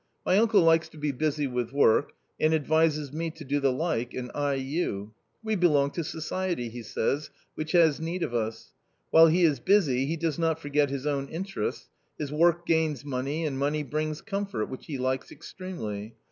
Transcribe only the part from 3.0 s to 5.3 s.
me to do the like and I you;